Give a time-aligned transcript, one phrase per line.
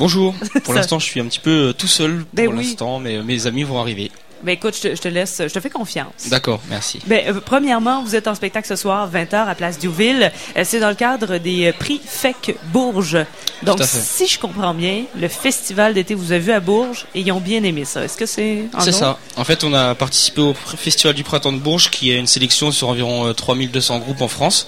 [0.00, 0.34] Bonjour.
[0.64, 2.64] Pour l'instant, je suis un petit peu euh, tout seul Ben pour oui.
[2.64, 4.10] l'instant, mais euh, mes amis vont arriver.
[4.42, 6.28] Ben écoute, je te, je te laisse, je te fais confiance.
[6.28, 7.00] D'accord, merci.
[7.06, 10.32] Ben, euh, premièrement, vous êtes en spectacle ce soir, 20h à Place Diouville.
[10.56, 13.18] Euh, c'est dans le cadre des euh, prix FEC Bourges.
[13.62, 17.32] Donc, si je comprends bien, le festival d'été vous avez vu à Bourges et ils
[17.32, 18.04] ont bien aimé ça.
[18.04, 19.18] Est-ce que c'est C'est ça.
[19.36, 22.72] En fait, on a participé au Festival du Printemps de Bourges, qui est une sélection
[22.72, 24.66] sur environ euh, 3200 groupes en France.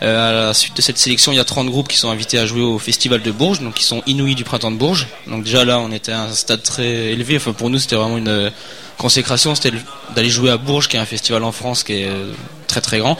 [0.00, 2.46] À la suite de cette sélection, il y a 30 groupes qui sont invités à
[2.46, 5.06] jouer au Festival de Bourges, donc qui sont inouïs du Printemps de Bourges.
[5.26, 7.36] Donc déjà là, on était à un stade très élevé.
[7.36, 8.50] Enfin, pour nous, c'était vraiment une
[8.98, 9.80] consécration, c'était le-
[10.14, 12.32] d'aller jouer à Bourges, qui est un festival en France qui est euh,
[12.66, 13.16] très très grand.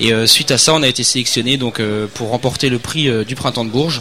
[0.00, 3.08] Et euh, suite à ça, on a été sélectionné donc euh, pour remporter le prix
[3.08, 4.00] euh, du Printemps de Bourges.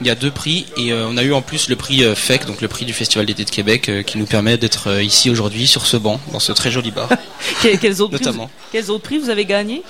[0.00, 2.60] Il y a deux prix et on a eu en plus le prix FEC, donc
[2.60, 5.96] le prix du Festival d'été de Québec, qui nous permet d'être ici aujourd'hui sur ce
[5.96, 7.08] banc, dans ce très joli bar.
[7.62, 9.82] Que- quels, autres prix, vous- quels autres prix vous avez gagnés?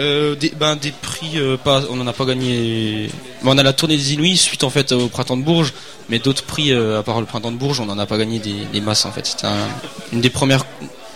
[0.00, 3.08] Euh, des, ben, des prix, euh, pas, on n'en a pas gagné.
[3.42, 5.72] ben, on a la tournée des Inuits suite en fait au printemps de Bourges,
[6.08, 8.40] mais d'autres prix euh, à part le printemps de Bourges, on n'en a pas gagné
[8.40, 9.24] des, des masses en fait.
[9.24, 9.68] C'était un,
[10.12, 10.64] une des premières,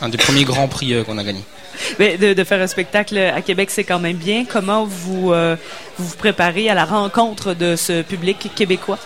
[0.01, 1.41] un des premiers grands prix euh, qu'on a gagné.
[1.99, 4.45] Ben, de, de faire un spectacle à Québec, c'est quand même bien.
[4.45, 5.57] Comment vous, euh,
[5.97, 8.99] vous vous préparez à la rencontre de ce public québécois?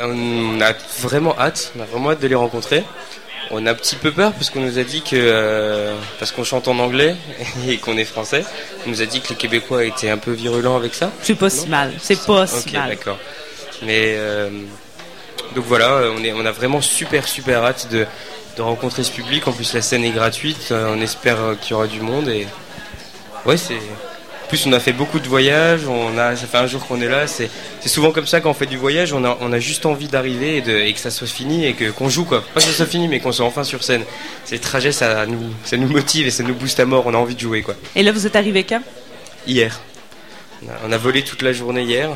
[0.00, 0.12] Euh,
[0.56, 2.84] On a vraiment hâte, on a vraiment hâte de les rencontrer.
[3.54, 6.42] On a un petit peu peur parce qu'on nous a dit que, euh, parce qu'on
[6.42, 7.14] chante en anglais
[7.68, 8.44] et qu'on est français,
[8.86, 11.12] on nous a dit que les Québécois étaient un peu virulents avec ça.
[11.22, 11.92] C'est pas si mal.
[12.00, 12.88] C'est pas si mal.
[12.88, 13.18] d'accord.
[13.82, 14.48] Mais euh,
[15.54, 18.06] donc voilà, euh, on, est, on a vraiment super super hâte de,
[18.56, 19.46] de rencontrer ce public.
[19.46, 20.72] En plus, la scène est gratuite.
[20.72, 22.46] On espère qu'il y aura du monde et
[23.44, 23.78] ouais, c'est.
[24.52, 25.86] En plus, on a fait beaucoup de voyages.
[25.88, 27.26] On a, ça fait un jour qu'on est là.
[27.26, 27.48] C'est,
[27.80, 29.14] c'est souvent comme ça quand on fait du voyage.
[29.14, 31.72] On a, on a juste envie d'arriver et, de, et que ça soit fini et
[31.72, 32.44] que qu'on joue quoi.
[32.52, 34.04] Pas que ça soit fini, mais qu'on soit enfin sur scène.
[34.44, 37.04] C'est le trajet, ça nous, ça nous motive et ça nous booste à mort.
[37.06, 37.76] On a envie de jouer quoi.
[37.96, 38.82] Et là, vous êtes arrivé quand?
[39.46, 39.80] Hier,
[40.62, 42.10] on a, on a volé toute la journée hier.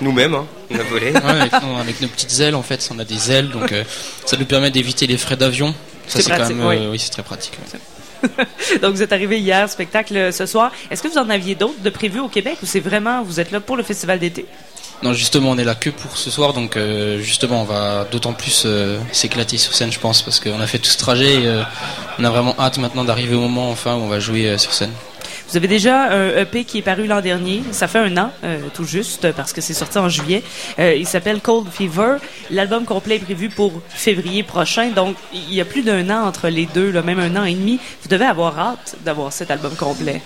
[0.00, 1.12] Nous-mêmes, hein, on a volé.
[1.14, 3.84] Ouais, avec, non, avec nos petites ailes en fait, on a des ailes, donc euh,
[4.24, 5.68] ça nous permet d'éviter les frais d'avion.
[6.08, 6.88] Ça C'est c'est quand même, euh, oui.
[6.90, 7.52] oui, c'est très pratique.
[7.72, 7.78] ouais.
[8.82, 10.72] Donc, vous êtes arrivé hier, spectacle euh, ce soir.
[10.90, 13.50] Est-ce que vous en aviez d'autres de prévus au Québec ou c'est vraiment, vous êtes
[13.50, 14.46] là pour le festival d'été?
[15.02, 18.32] Non, justement, on est là que pour ce soir, donc euh, justement, on va d'autant
[18.32, 21.62] plus euh, s'éclater sur scène, je pense, parce qu'on a fait tout ce trajet et
[22.18, 24.92] on a vraiment hâte maintenant d'arriver au moment enfin où on va jouer sur scène.
[25.48, 27.62] Vous avez déjà un EP qui est paru l'an dernier.
[27.70, 30.42] Ça fait un an, euh, tout juste, parce que c'est sorti en juillet.
[30.78, 32.16] Euh, il s'appelle Cold Fever.
[32.50, 34.90] L'album complet est prévu pour février prochain.
[34.90, 37.78] Donc, il y a plus d'un an entre les deux, même un an et demi.
[38.02, 40.20] Vous devez avoir hâte d'avoir cet album complet.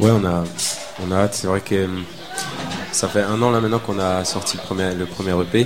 [0.00, 0.42] Ouais, on a,
[1.06, 1.34] on a hâte.
[1.34, 1.86] C'est vrai que euh,
[2.96, 5.60] ça fait un an là maintenant qu'on a sorti le premier, le premier EP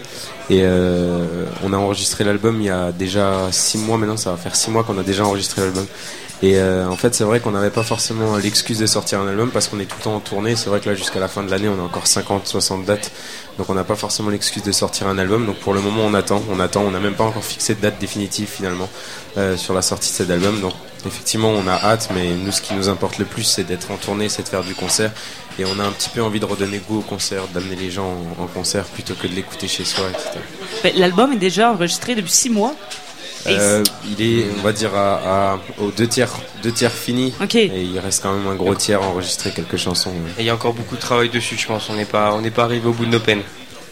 [0.50, 4.16] et euh, on a enregistré l'album il y a déjà six mois maintenant.
[4.16, 5.87] Ça va faire six mois qu'on a déjà enregistré l'album.
[6.43, 9.51] Et euh, en fait, c'est vrai qu'on n'avait pas forcément l'excuse de sortir un album
[9.51, 10.56] parce qu'on est tout le temps en tournée.
[10.56, 13.12] C'est vrai que là, jusqu'à la fin de l'année, on a encore 50, 60 dates.
[13.59, 15.45] Donc, on n'a pas forcément l'excuse de sortir un album.
[15.45, 16.43] Donc, pour le moment, on attend.
[16.50, 16.83] On attend.
[16.83, 18.89] On n'a même pas encore fixé de date définitive finalement
[19.37, 20.61] euh, sur la sortie de cet album.
[20.62, 20.73] Donc,
[21.05, 22.09] effectivement, on a hâte.
[22.15, 24.65] Mais nous, ce qui nous importe le plus, c'est d'être en tournée, c'est de faire
[24.65, 25.12] du concert.
[25.59, 28.17] Et on a un petit peu envie de redonner goût au concert, d'amener les gens
[28.39, 30.95] en, en concert plutôt que de l'écouter chez soi, etc.
[30.97, 32.75] L'album est déjà enregistré depuis six mois.
[33.47, 33.83] Euh,
[34.19, 36.31] il est, on va dire, à, à- aux deux tiers,
[36.62, 37.33] deux tiers fini.
[37.43, 37.55] OK.
[37.55, 40.11] Et il reste quand même un gros tiers à enregistrer quelques chansons.
[40.11, 40.31] ouais.
[40.39, 41.89] Et il y a encore beaucoup de travail dessus, je pense.
[41.91, 43.43] On n'est pas, on n'est pas arrivé au bout de nos peines.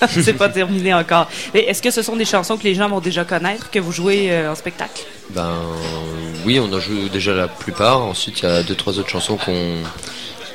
[0.09, 1.29] c'est pas terminé encore.
[1.55, 3.91] Mais Est-ce que ce sont des chansons que les gens vont déjà connaître, que vous
[3.91, 5.03] jouez euh, en spectacle?
[5.31, 5.51] Ben
[6.47, 8.01] oui, on a joué déjà la plupart.
[8.03, 9.75] Ensuite, il y a deux trois autres chansons qu'on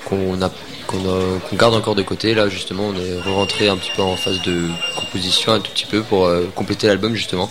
[0.06, 0.50] qu'on a
[0.98, 2.34] qu'on garde encore de côté.
[2.34, 5.86] Là, justement, on est rentré un petit peu en phase de composition un tout petit
[5.86, 7.50] peu pour euh, compléter l'album justement.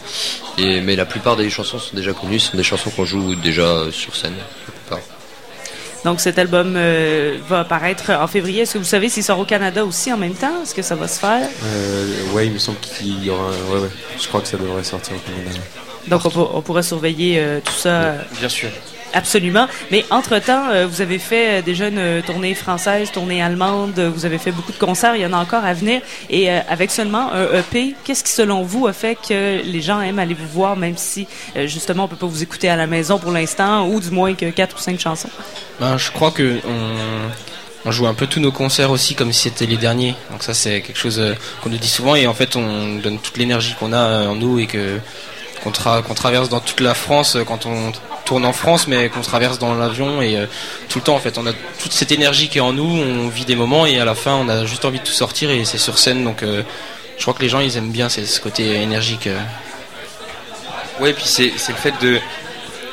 [0.59, 3.35] Et mais la plupart des chansons sont déjà connues, ce sont des chansons qu'on joue
[3.35, 4.35] déjà euh, sur scène.
[4.67, 4.99] La plupart.
[6.05, 8.63] Donc cet album euh, va apparaître en février.
[8.63, 10.63] Est-ce que vous savez s'il sort au Canada aussi en même temps?
[10.63, 11.49] Est-ce que ça va se faire?
[11.65, 13.45] Euh, ouais, il me semble qu'il y aura.
[13.45, 13.91] un- Ouais, ouais.
[14.21, 15.51] Je crois que ça devrait sortir au Canada.
[16.09, 18.69] Donc on, pour- on pourra surveiller euh, tout ça Bien sûr.
[19.13, 19.67] Absolument.
[19.91, 24.27] Mais entre-temps, euh, vous avez fait euh, déjà une euh, tournée française, tournée allemande, vous
[24.27, 26.01] avez fait beaucoup de concerts, il y en a encore à venir.
[26.31, 30.19] Et avec seulement un EP, qu'est-ce qui selon vous a fait que les gens aiment
[30.19, 31.27] aller vous voir, même si
[31.67, 34.47] justement on peut pas vous écouter à la maison pour l'instant, ou du moins que
[34.51, 35.31] quatre ou cinq chansons?
[35.81, 36.59] Ben, je crois que
[37.85, 40.15] on, joue un peu tous nos concerts aussi comme si c'était les derniers.
[40.31, 41.21] Donc ça c'est quelque chose
[41.63, 44.59] qu'on nous dit souvent et en fait on donne toute l'énergie qu'on a en nous
[44.59, 44.99] et que
[45.63, 47.93] qu'on tra- qu'on traverse dans toute la France euh, quand on
[48.25, 50.47] tourne en France mais qu'on traverse dans l'avion et euh,
[50.89, 53.29] tout le temps en fait on a toute cette énergie qui est en nous, on
[53.29, 55.65] vit des moments et à la fin on a juste envie de tout sortir et
[55.65, 56.63] c'est sur scène donc euh,
[57.17, 59.29] je crois que les gens ils aiment bien ce côté énergique.
[61.01, 62.19] Ouais, puis c'est c'est le fait de.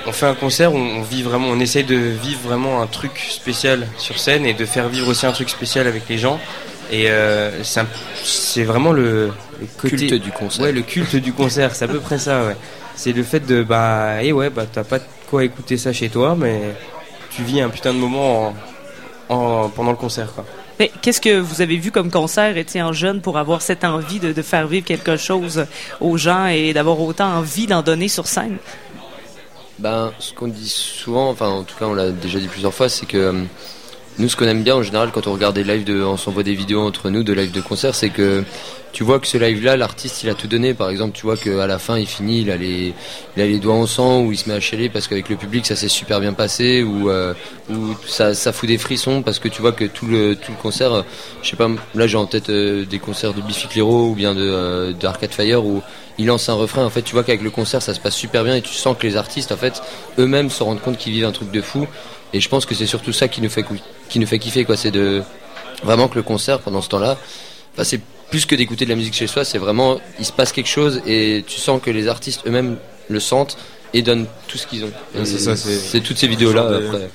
[0.06, 3.28] On fait un concert, on, on vit vraiment, on essaye de vivre vraiment un truc
[3.30, 6.40] spécial sur scène et de faire vivre aussi un truc spécial avec les gens.
[6.92, 7.52] Et euh,
[8.24, 10.64] c'est vraiment le, le côté Culte du concert.
[10.66, 12.46] Ouais, le culte du concert, c'est à peu près ça.
[12.46, 12.56] Ouais.
[12.96, 16.10] C'est le fait de bah et ouais bah t'as pas de quoi écouter ça chez
[16.10, 16.76] toi, mais
[17.30, 18.56] tu vis un putain de moment
[19.30, 20.46] en, en- pendant le concert quoi.
[20.80, 24.32] Mais qu'est-ce que vous avez vu comme concert étant jeune pour avoir cette envie de,
[24.34, 25.66] de faire vivre quelque chose
[26.02, 28.58] aux gens et d'avoir autant envie d'en donner sur scène?
[29.78, 32.90] Ben, ce qu'on dit souvent, enfin en tout cas on l'a déjà dit plusieurs fois,
[32.90, 33.34] c'est que euh,
[34.20, 36.44] nous ce qu'on aime bien en général quand on regarde des lives, de, on s'envoie
[36.44, 38.44] des vidéos entre nous de live de concert, c'est que
[38.92, 40.74] tu vois que ce live-là, l'artiste il a tout donné.
[40.74, 42.94] Par exemple, tu vois qu'à la fin il finit, il a les,
[43.36, 45.36] il a les doigts en sang ou il se met à chialer parce qu'avec le
[45.36, 47.34] public ça s'est super bien passé ou, euh,
[47.70, 50.58] ou ça, ça fout des frissons parce que tu vois que tout le, tout le
[50.58, 51.02] concert, euh,
[51.44, 54.34] je sais pas, là j'ai en tête euh, des concerts de Biffy Clyro ou bien
[54.34, 55.82] de, de Arcade Fire où
[56.18, 56.84] il lance un refrain.
[56.84, 58.98] En fait, tu vois qu'avec le concert ça se passe super bien et tu sens
[58.98, 59.82] que les artistes en fait
[60.18, 61.88] eux-mêmes se rendent compte qu'ils vivent un truc de fou.
[62.34, 63.66] Et je pense que c'est surtout ça qui nous fait,
[64.10, 64.78] qui nous fait kiffer quoi.
[64.78, 65.24] C'est de
[65.84, 67.18] vraiment que le concert pendant ce temps-là,
[67.74, 70.52] enfin, c'est plus que d'écouter de la musique chez soi, c'est vraiment il se passe
[70.52, 72.78] quelque chose et tu sens que les artistes eux-mêmes
[73.10, 73.58] le sentent
[73.94, 74.92] et donnent tout ce qu'ils ont.
[75.16, 77.10] Ouais, c'est toutes ces vidéos là genre de- après.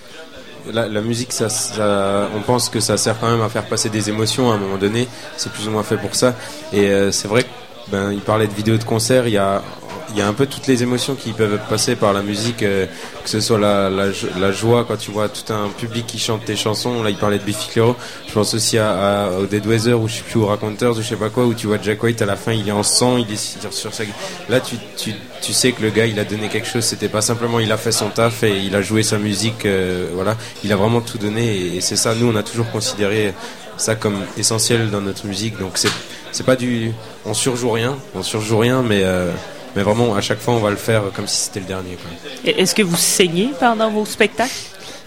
[0.72, 3.90] La, la musique, ça, ça- on pense que ça sert quand même à faire passer
[3.90, 5.06] des émotions à un moment donné.
[5.36, 6.34] C'est plus ou moins fait pour ça.
[6.72, 7.48] Et euh, c'est vrai que
[7.92, 9.26] ben, il parlait de vidéos de concert.
[9.28, 9.62] Il y a,
[10.10, 12.86] il y a un peu toutes les émotions qui peuvent passer par la musique, euh,
[13.22, 14.06] que ce soit la, la,
[14.38, 17.02] la joie quand tu vois tout un public qui chante tes chansons.
[17.02, 17.96] Là, il parlait de Biffy Clyro.
[18.28, 18.90] Je pense aussi à,
[19.26, 21.44] à- au Dead Weather ou je sais plus aux Raconteurs ou je sais pas quoi
[21.46, 23.94] où tu vois Jack White à la fin, il est en sang, il est sur
[23.94, 24.04] sa.
[24.48, 26.84] Là, tu, tu, tu sais que le gars, il a donné quelque chose.
[26.84, 29.64] C'était pas simplement il a fait son taf et il a joué sa musique.
[29.64, 32.14] euh, voilà, il a vraiment tout donné et, et c'est ça.
[32.14, 33.32] Nous, on a toujours considéré
[33.76, 35.58] ça comme essentiel dans notre musique.
[35.58, 35.90] Donc c'est
[36.30, 36.90] c'est pas du,
[37.24, 39.30] on surjoue rien, on surjoue rien, mais euh,
[39.76, 41.96] mais vraiment à chaque fois, on va le faire comme si c'était le dernier.
[42.44, 44.50] Est-ce que vous saignez pendant vos spectacles?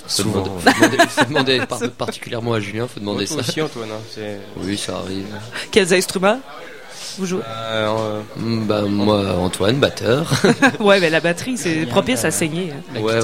[0.08, 0.42] Faut Souvent.
[0.42, 3.50] demander, faut demander- faut demander par- particulièrement à Julien, faut demander Toi ça.
[3.50, 4.22] aussi Antoine, hein,
[4.58, 5.26] Oui, ça arrive.
[5.72, 6.40] Quels instruments
[7.18, 7.42] vous jouez?
[7.46, 10.32] euh, euh, Mm, Bah, moi, Antoine, batteur.
[10.80, 12.72] ouais, mais la batterie, c'est propice euh, à saigner.
[12.96, 13.02] hein.
[13.02, 13.20] Ouais,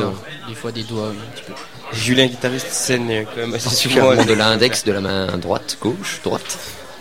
[0.50, 1.54] des fois des doigts, oui, un petit peu.
[1.94, 4.16] Julien guitariste euh, quand même assez souvent.
[4.16, 6.58] De l'index de la main droite, gauche, droite.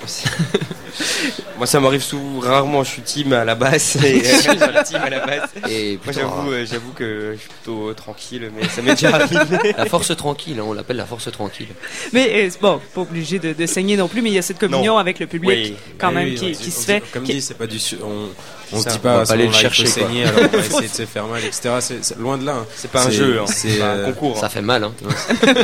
[1.59, 4.83] Moi ça m'arrive souvent rarement, je suis team à la basse et euh, sur la
[4.83, 5.51] team à la basse.
[5.71, 9.15] Et Moi j'avoue, euh, j'avoue que je suis plutôt euh, tranquille, mais ça m'est déjà
[9.15, 9.73] arrivé.
[9.77, 11.69] la force tranquille, hein, on l'appelle la force tranquille.
[12.13, 14.59] Mais euh, bon, pas obligé de, de saigner non plus, mais il y a cette
[14.59, 14.99] communion Non.
[14.99, 15.77] avec le public Oui.
[15.99, 17.03] quand Oui, même oui, qui, on se on fait.
[17.13, 18.29] Comme Qui- dit, c'est pas du, su- on,
[18.73, 19.93] on se Ça, dit on pas, va à ce pas aller le chercher, quoi.
[19.93, 21.71] saigner, alors on va essayer de se faire mal, etc.
[21.81, 22.57] C'est c'est loin de là.
[22.57, 22.67] hein.
[22.77, 23.45] C'est pas un jeu, hein.
[23.47, 24.39] c'est, euh, un concours.
[24.39, 24.49] Ça hein.
[24.49, 24.89] fait mal.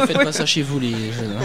[0.07, 1.37] Faites pas ça chez vous, les jeunes.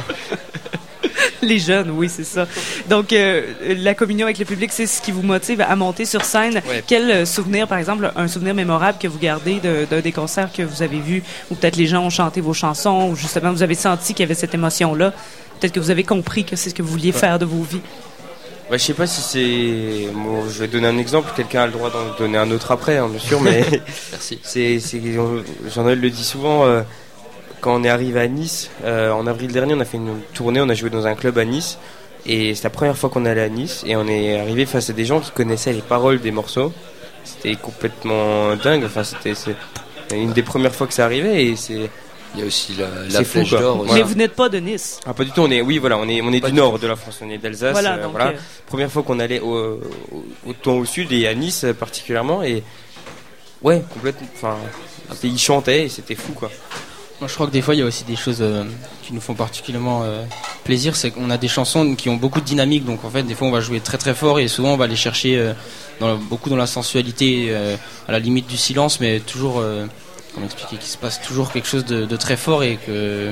[1.48, 2.48] Les jeunes, oui, c'est ça.
[2.90, 3.44] Donc, euh,
[3.78, 6.62] la communion avec le public, c'est ce qui vous motive à monter sur scène.
[6.68, 6.84] Ouais.
[6.88, 10.52] Quel euh, souvenir, par exemple, un souvenir mémorable que vous gardez de- d'un des concerts
[10.54, 13.64] que vous avez vus, où peut-être les gens ont chanté vos chansons, ou justement vous
[13.64, 15.12] avez senti qu'il y avait cette émotion-là?
[15.60, 17.82] Peut-être que vous avez compris que c'est ce que vous vouliez faire de vos vies.
[18.70, 20.12] Bah, je sais pas si c'est.
[20.14, 22.98] Bon, je vais donner un exemple, quelqu'un a le droit d'en donner un autre après,
[22.98, 23.64] hein, bien sûr, mais
[24.12, 24.40] Merci.
[24.44, 24.80] c'est-
[25.74, 26.82] Jean-Noël le dit souvent, euh,
[27.64, 30.60] quand on est arrivé à Nice, euh, en avril dernier, on a fait une tournée,
[30.60, 31.78] on a joué dans un club à Nice,
[32.26, 34.94] et c'est la première fois qu'on allait à Nice, et on est arrivé face à
[34.94, 36.74] des gens qui connaissaient les paroles des morceaux.
[37.24, 39.34] C'était complètement dingue, enfin, c'était.
[40.14, 41.90] une des premières fois que ça arrivait, et c'est.
[42.36, 43.86] Il y a aussi la, la flèche d'or.
[43.94, 45.00] Mais vous n'êtes pas de Nice.
[45.06, 45.62] Ah, pas du tout, on est.
[45.62, 47.74] Oui, voilà, on est, on est Pas du nord de la France, on est d'Alsace.
[47.74, 48.30] Voilà, euh, voilà.
[48.30, 48.34] euh,
[48.66, 49.80] première fois qu'on allait au, au,
[50.48, 52.64] autant au sud et à Nice euh, particulièrement et
[53.62, 54.58] ouais complètement enfin
[55.24, 56.50] ils chantaient et c'était fou quoi
[57.20, 58.64] Moi, je crois que des fois, il y a aussi des choses euh,
[59.04, 60.24] qui nous font particulièrement euh,
[60.64, 60.96] plaisir.
[60.96, 62.86] C'est qu'on a des chansons qui ont beaucoup de dynamique.
[62.86, 64.86] Donc, en fait, des fois, on va jouer très très fort et souvent, on va
[64.86, 67.56] aller chercher euh, beaucoup dans la sensualité,
[68.08, 69.64] à la limite du silence, mais toujours,
[70.34, 73.32] comment expliquer, qu'il se passe toujours quelque chose de, très fort et que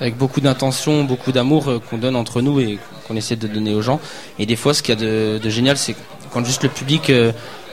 [0.00, 3.80] avec beaucoup d'intention, beaucoup d'amour qu'on donne entre nous et qu'on essaie de donner aux
[3.80, 4.00] gens.
[4.38, 5.96] Et des fois, ce qu'il y a de, de génial, c'est
[6.30, 7.10] quand juste le public,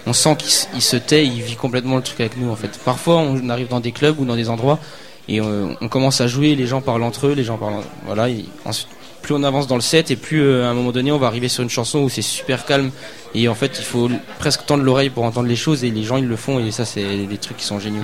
[0.07, 2.49] on sent qu'il se tait, il vit complètement le truc avec nous.
[2.49, 4.79] En fait, parfois, on arrive dans des clubs ou dans des endroits
[5.27, 8.29] et euh, on commence à jouer, les gens parlent entre eux, les gens parlent, voilà.
[8.29, 8.87] Et ensuite,
[9.21, 11.27] plus on avance dans le set et plus euh, à un moment donné, on va
[11.27, 12.91] arriver sur une chanson où c'est super calme
[13.33, 16.17] et en fait, il faut presque tendre l'oreille pour entendre les choses et les gens
[16.17, 18.01] ils le font et ça, c'est des trucs qui sont géniaux.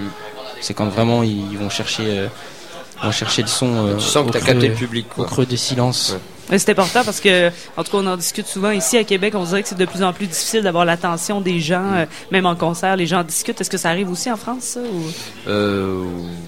[0.61, 2.27] C'est quand vraiment ils vont chercher, euh,
[3.03, 3.67] vont chercher le son.
[3.87, 5.05] euh, Tu sens au que t'as creux- capté le public.
[5.11, 5.25] au Quoi.
[5.25, 6.13] creux des silences.
[6.13, 6.19] Ouais.
[6.57, 9.33] C'est important parce que, en tout cas, on en discute souvent ici à Québec.
[9.35, 12.45] On dirait que c'est de plus en plus difficile d'avoir l'attention des gens, euh, même
[12.45, 12.95] en concert.
[12.97, 13.61] Les gens discutent.
[13.61, 16.03] Est-ce que ça arrive aussi en France, ça, ou- Euh,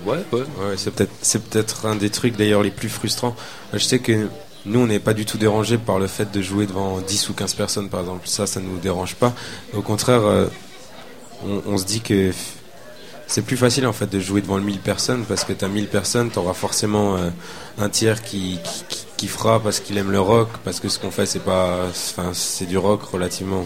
[0.05, 0.39] ouais, ouais.
[0.41, 3.35] Ouais, c'est peut-être c'est peut-être un des trucs d'ailleurs les plus frustrants.
[3.71, 4.27] Je sais que
[4.65, 7.33] nous on n'est pas du tout dérangé par le fait de jouer devant 10 ou
[7.33, 8.27] 15 personnes par exemple.
[8.27, 9.33] Ça ça nous dérange pas.
[9.75, 10.47] Au contraire euh,
[11.45, 12.31] on, on se dit que
[13.33, 15.67] c'est plus facile en fait de jouer devant le 1000 personnes parce que tu as
[15.67, 17.31] 1000 personnes, tu auras forcément euh,
[17.79, 18.59] un tiers qui,
[19.17, 22.29] qui, fera parce qu'il aime le rock, parce que ce qu'on fait c'est pas, enfin
[22.33, 23.65] c'est du rock relativement.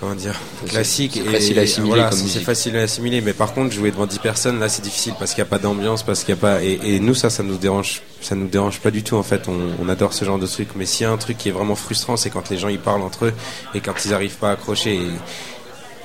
[0.00, 0.34] Comment dire?
[0.66, 3.20] Classique c'est et facile à assimiler voilà, c'est facile à assimiler.
[3.20, 5.58] Mais par contre jouer devant 10 personnes là c'est difficile parce qu'il n'y a pas
[5.58, 8.48] d'ambiance parce qu'il y a pas et, et nous ça ça nous dérange ça nous
[8.48, 9.46] dérange pas du tout en fait.
[9.46, 10.68] On, on adore ce genre de truc.
[10.74, 12.80] Mais s'il y a un truc qui est vraiment frustrant c'est quand les gens ils
[12.80, 13.34] parlent entre eux
[13.74, 14.98] et quand ils arrivent pas à accrocher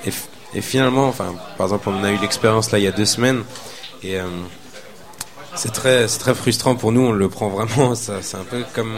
[0.04, 0.10] et,
[0.54, 3.42] et finalement enfin par exemple on a eu l'expérience là il y a deux semaines
[4.02, 4.26] et euh,
[5.58, 7.00] c'est très, très frustrant pour nous.
[7.00, 7.94] On le prend vraiment.
[7.96, 8.94] C'est un peu comme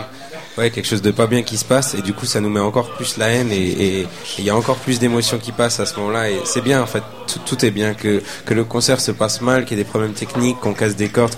[0.58, 2.60] ouais, quelque chose de pas bien qui se passe, et du coup, ça nous met
[2.60, 4.06] encore plus la haine, et
[4.38, 6.30] il y a encore plus d'émotions qui passent à ce moment-là.
[6.30, 7.02] Et c'est bien, en fait.
[7.46, 7.94] Tout, est bien.
[7.94, 10.96] Que que le concert se passe mal, qu'il y ait des problèmes techniques, qu'on casse
[10.96, 11.34] des cordes.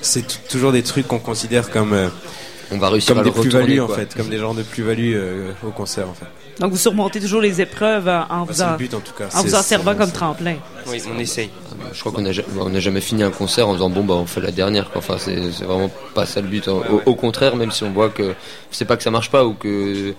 [0.00, 2.08] C'est toujours des trucs qu'on considère comme euh,
[2.72, 3.80] On va réussir comme à le des plus-values retourner.
[3.80, 3.96] en quoi.
[3.96, 6.26] fait, comme des genres de plus-values euh, au concert en fait.
[6.58, 9.00] Donc, vous surmontez toujours les épreuves en, en Bah, vous, c'est en, le but en
[9.00, 9.28] tout cas.
[9.34, 10.56] en vous en servant comme tremplin.
[10.86, 11.50] Oui, on essaye.
[11.92, 14.14] Je crois qu'on a, ja- on a jamais fini un concert en disant bon bah
[14.14, 14.90] on fait la dernière.
[14.90, 14.98] quoi.
[14.98, 16.66] Enfin c'est vraiment pas ça le but.
[16.68, 18.34] Au, au contraire, même si on voit que
[18.70, 20.14] c'est pas que ça marche pas ou que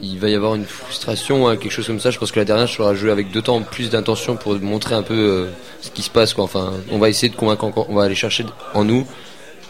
[0.00, 2.10] il va y avoir une frustration, hein, quelque chose comme ça.
[2.12, 5.14] Je pense que la dernière sera jouée avec d'autant plus d'intention pour montrer un peu
[5.14, 5.46] euh,
[5.80, 6.32] ce qui se passe.
[6.32, 6.44] Quoi.
[6.44, 7.86] Enfin, on va essayer de convaincre encore.
[7.90, 9.04] On va aller chercher en nous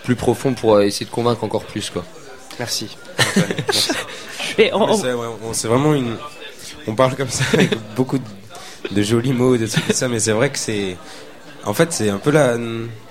[0.05, 1.91] plus profond pour euh, essayer de convaincre encore plus.
[1.91, 2.05] Quoi.
[2.59, 2.97] Merci.
[3.19, 3.47] Antoine.
[3.67, 3.91] Merci.
[4.59, 6.17] Et on- Mais on- c'est ouais, vraiment une.
[6.87, 8.25] On parle comme ça avec beaucoup de,
[8.91, 10.97] de jolis mots, de trucs comme ça, mais c'est vrai que c'est.
[11.67, 12.57] En fait, c'est un peu la,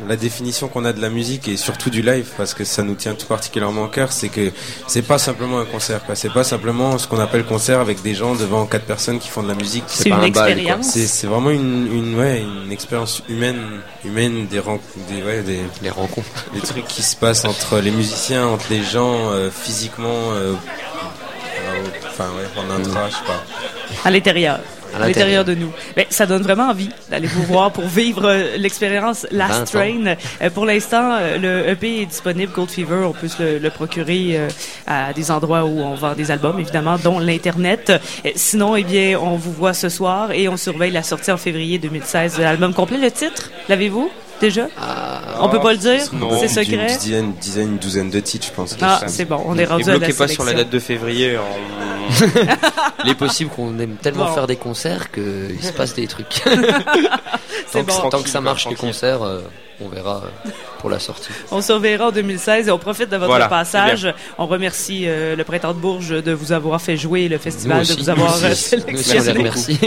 [0.07, 2.95] la définition qu'on a de la musique et surtout du live parce que ça nous
[2.95, 4.11] tient tout particulièrement au cœur.
[4.11, 4.51] C'est que
[4.87, 6.15] c'est pas simplement un concert, quoi.
[6.15, 9.43] C'est pas simplement ce qu'on appelle concert avec des gens devant quatre personnes qui font
[9.43, 9.83] de la musique.
[9.87, 10.49] c'est pas une un bal, quoi.
[10.49, 10.89] expérience.
[10.89, 13.61] C'est vraiment une, une, ouais, une expérience humaine,
[14.03, 14.61] humaine des,
[15.09, 16.27] des, ouais, des, Les rencontres.
[16.53, 21.83] des trucs qui se passent entre les musiciens, entre les gens, euh, physiquement, euh, euh,
[22.07, 23.43] enfin ouais, en intra, je sais pas.
[24.05, 24.59] à l'intérieur.
[24.95, 25.71] À l'intérieur de nous.
[25.95, 29.65] Mais ça donne vraiment envie d'aller vous voir pour vivre euh, l'expérience Last 20 ans.
[29.65, 30.15] Train.
[30.41, 33.03] Euh, pour l'instant, euh, le EP est disponible, Gold Fever.
[33.05, 34.47] On peut se le, le procurer euh,
[34.87, 37.91] à des endroits où on vend des albums, évidemment, dont l'Internet.
[38.35, 41.77] Sinon, eh bien, on vous voit ce soir et on surveille la sortie en février
[41.77, 42.97] 2016 de l'album complet.
[42.97, 44.09] Le titre, l'avez-vous?
[44.39, 44.67] Déjà?
[45.41, 46.01] on peut pas le dire?
[46.13, 46.39] non.
[46.39, 46.97] C'est secret?
[46.99, 48.75] dizaine, une dizaine, une douzaine de titres, je pense.
[48.81, 49.41] Ah, c'est bon.
[49.45, 51.37] On est Et rendu à la bloquez pas sur la date de février.
[53.05, 54.33] Il est possible qu'on aime tellement Bon.
[54.33, 56.41] faire des concerts qu'il se passe des trucs.
[57.71, 59.41] Tant, que, tant que ça marche les concerts, euh,
[59.79, 61.29] on verra euh, pour la sortie.
[61.51, 64.11] On se reverra en 2016 et on profite de votre Voilà, passage.
[64.39, 67.93] On remercie euh, le Printemps de Bourges de vous avoir fait jouer, le festival de
[67.93, 69.31] vous avoir sélectionné.
[69.33, 69.77] remercie.